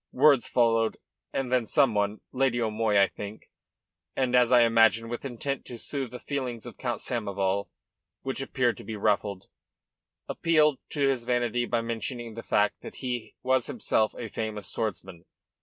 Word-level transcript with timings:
Words 0.13 0.49
followed, 0.49 0.97
and 1.31 1.51
then 1.51 1.67
some 1.67 1.93
one 1.93 2.21
Lady 2.31 2.59
O'Moy, 2.59 2.97
I 2.99 3.07
think, 3.07 3.51
and 4.15 4.35
as 4.35 4.51
I 4.51 4.61
imagine 4.61 5.09
with 5.09 5.23
intent 5.25 5.63
to 5.65 5.77
soothe 5.77 6.09
the 6.09 6.17
feelings 6.17 6.65
of 6.65 6.75
Count 6.79 7.01
Samoval, 7.01 7.69
which 8.23 8.41
appeared 8.41 8.77
to 8.77 8.83
be 8.83 8.95
ruffled 8.95 9.45
appealed 10.27 10.79
to 10.89 11.07
his 11.07 11.25
vanity 11.25 11.65
by 11.67 11.81
mentioning 11.81 12.33
the 12.33 12.41
fact 12.41 12.81
that 12.81 12.95
he 12.95 13.35
was 13.43 13.67
himself 13.67 14.15
a 14.17 14.27
famous 14.27 14.67
swordsman. 14.67 15.25